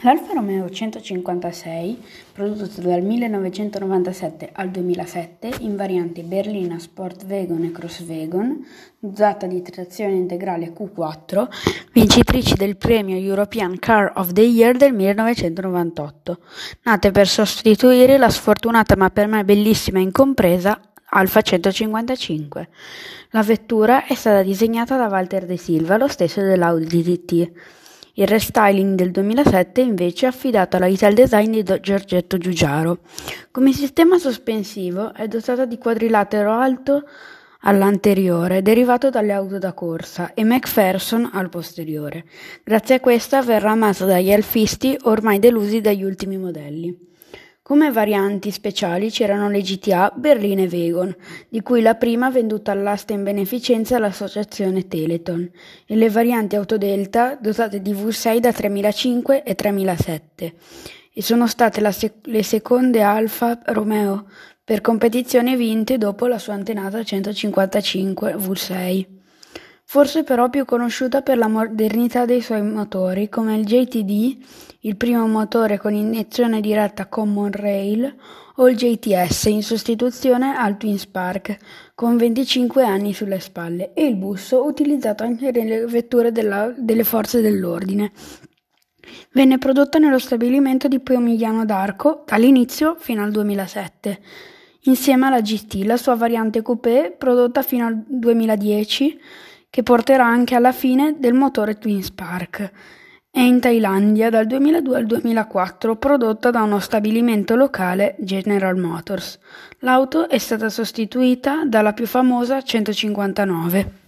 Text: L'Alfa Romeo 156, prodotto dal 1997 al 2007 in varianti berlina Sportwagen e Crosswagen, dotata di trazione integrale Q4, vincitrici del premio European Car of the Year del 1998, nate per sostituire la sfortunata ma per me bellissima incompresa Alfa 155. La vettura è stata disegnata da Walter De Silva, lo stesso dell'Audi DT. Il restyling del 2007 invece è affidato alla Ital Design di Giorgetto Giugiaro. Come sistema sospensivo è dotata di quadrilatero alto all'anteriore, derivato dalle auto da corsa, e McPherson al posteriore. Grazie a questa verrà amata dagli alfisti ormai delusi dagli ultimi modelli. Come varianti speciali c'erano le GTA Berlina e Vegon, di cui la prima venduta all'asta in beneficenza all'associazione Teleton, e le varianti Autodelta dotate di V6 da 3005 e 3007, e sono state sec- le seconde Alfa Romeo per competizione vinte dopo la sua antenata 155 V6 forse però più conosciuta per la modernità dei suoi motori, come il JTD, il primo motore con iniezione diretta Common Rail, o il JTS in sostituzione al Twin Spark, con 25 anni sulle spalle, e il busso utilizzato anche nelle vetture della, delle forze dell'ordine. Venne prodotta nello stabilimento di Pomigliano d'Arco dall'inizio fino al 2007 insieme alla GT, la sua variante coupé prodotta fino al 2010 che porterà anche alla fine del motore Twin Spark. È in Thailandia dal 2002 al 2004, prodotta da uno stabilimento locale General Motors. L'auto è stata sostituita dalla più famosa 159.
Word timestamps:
L'Alfa 0.00 0.34
Romeo 0.34 0.68
156, 0.68 2.02
prodotto 2.32 2.82
dal 2.82 3.00
1997 3.00 4.50
al 4.52 4.68
2007 4.68 5.54
in 5.60 5.74
varianti 5.74 6.20
berlina 6.20 6.78
Sportwagen 6.78 7.64
e 7.64 7.72
Crosswagen, 7.72 8.66
dotata 8.98 9.46
di 9.46 9.62
trazione 9.62 10.12
integrale 10.12 10.74
Q4, 10.74 11.48
vincitrici 11.92 12.56
del 12.56 12.76
premio 12.76 13.16
European 13.16 13.78
Car 13.78 14.12
of 14.16 14.32
the 14.32 14.42
Year 14.42 14.76
del 14.76 14.92
1998, 14.92 16.40
nate 16.82 17.10
per 17.10 17.26
sostituire 17.26 18.18
la 18.18 18.28
sfortunata 18.28 18.96
ma 18.96 19.08
per 19.08 19.28
me 19.28 19.44
bellissima 19.46 19.98
incompresa 19.98 20.78
Alfa 21.08 21.40
155. 21.40 22.68
La 23.30 23.42
vettura 23.42 24.04
è 24.04 24.14
stata 24.14 24.42
disegnata 24.42 24.98
da 24.98 25.06
Walter 25.06 25.46
De 25.46 25.56
Silva, 25.56 25.96
lo 25.96 26.08
stesso 26.08 26.42
dell'Audi 26.42 27.02
DT. 27.02 27.52
Il 28.18 28.26
restyling 28.26 28.94
del 28.94 29.10
2007 29.10 29.82
invece 29.82 30.24
è 30.24 30.28
affidato 30.30 30.76
alla 30.76 30.86
Ital 30.86 31.12
Design 31.12 31.50
di 31.50 31.80
Giorgetto 31.82 32.38
Giugiaro. 32.38 33.00
Come 33.50 33.74
sistema 33.74 34.16
sospensivo 34.16 35.12
è 35.12 35.28
dotata 35.28 35.66
di 35.66 35.76
quadrilatero 35.76 36.50
alto 36.50 37.06
all'anteriore, 37.60 38.62
derivato 38.62 39.10
dalle 39.10 39.32
auto 39.32 39.58
da 39.58 39.74
corsa, 39.74 40.32
e 40.32 40.44
McPherson 40.44 41.28
al 41.30 41.50
posteriore. 41.50 42.24
Grazie 42.64 42.94
a 42.94 43.00
questa 43.00 43.42
verrà 43.42 43.72
amata 43.72 44.06
dagli 44.06 44.32
alfisti 44.32 44.96
ormai 45.02 45.38
delusi 45.38 45.82
dagli 45.82 46.02
ultimi 46.02 46.38
modelli. 46.38 47.15
Come 47.66 47.90
varianti 47.90 48.52
speciali 48.52 49.10
c'erano 49.10 49.50
le 49.50 49.60
GTA 49.60 50.12
Berlina 50.14 50.62
e 50.62 50.68
Vegon, 50.68 51.12
di 51.48 51.62
cui 51.62 51.82
la 51.82 51.96
prima 51.96 52.30
venduta 52.30 52.70
all'asta 52.70 53.12
in 53.12 53.24
beneficenza 53.24 53.96
all'associazione 53.96 54.86
Teleton, 54.86 55.50
e 55.84 55.96
le 55.96 56.08
varianti 56.08 56.54
Autodelta 56.54 57.34
dotate 57.34 57.82
di 57.82 57.92
V6 57.92 58.38
da 58.38 58.52
3005 58.52 59.42
e 59.42 59.54
3007, 59.56 60.54
e 61.12 61.22
sono 61.22 61.48
state 61.48 61.90
sec- 61.90 62.24
le 62.28 62.44
seconde 62.44 63.02
Alfa 63.02 63.58
Romeo 63.64 64.26
per 64.62 64.80
competizione 64.80 65.56
vinte 65.56 65.98
dopo 65.98 66.28
la 66.28 66.38
sua 66.38 66.54
antenata 66.54 67.02
155 67.02 68.34
V6 68.36 69.15
forse 69.88 70.24
però 70.24 70.50
più 70.50 70.64
conosciuta 70.64 71.22
per 71.22 71.38
la 71.38 71.46
modernità 71.46 72.24
dei 72.24 72.40
suoi 72.40 72.60
motori, 72.60 73.28
come 73.28 73.56
il 73.56 73.64
JTD, 73.64 74.36
il 74.80 74.96
primo 74.96 75.28
motore 75.28 75.78
con 75.78 75.94
iniezione 75.94 76.60
diretta 76.60 77.06
Common 77.06 77.52
Rail, 77.52 78.12
o 78.56 78.68
il 78.68 78.76
JTS 78.76 79.44
in 79.44 79.62
sostituzione 79.62 80.56
al 80.56 80.76
Twin 80.76 80.98
Spark, 80.98 81.56
con 81.94 82.16
25 82.16 82.82
anni 82.82 83.14
sulle 83.14 83.38
spalle, 83.38 83.92
e 83.94 84.06
il 84.06 84.16
busso 84.16 84.64
utilizzato 84.64 85.22
anche 85.22 85.52
nelle 85.52 85.86
vetture 85.86 86.32
della, 86.32 86.74
delle 86.76 87.04
forze 87.04 87.40
dell'ordine. 87.40 88.10
Venne 89.32 89.58
prodotta 89.58 89.98
nello 89.98 90.18
stabilimento 90.18 90.88
di 90.88 90.98
Pomigliano 90.98 91.64
d'Arco 91.64 92.24
dall'inizio 92.26 92.96
fino 92.98 93.22
al 93.22 93.30
2007 93.30 94.20
insieme 94.86 95.26
alla 95.26 95.40
GT, 95.40 95.84
la 95.84 95.96
sua 95.96 96.14
variante 96.14 96.62
coupé 96.62 97.14
prodotta 97.16 97.62
fino 97.62 97.86
al 97.86 98.04
2010 98.06 99.18
che 99.76 99.82
porterà 99.82 100.24
anche 100.24 100.54
alla 100.54 100.72
fine 100.72 101.16
del 101.18 101.34
motore 101.34 101.76
Twin 101.76 102.02
Spark. 102.02 102.70
È 103.30 103.40
in 103.40 103.60
Thailandia 103.60 104.30
dal 104.30 104.46
2002 104.46 104.96
al 104.96 105.04
2004, 105.04 105.96
prodotta 105.96 106.50
da 106.50 106.62
uno 106.62 106.78
stabilimento 106.78 107.56
locale 107.56 108.14
General 108.18 108.74
Motors. 108.74 109.38
L'auto 109.80 110.30
è 110.30 110.38
stata 110.38 110.70
sostituita 110.70 111.66
dalla 111.66 111.92
più 111.92 112.06
famosa 112.06 112.62
159. 112.62 114.05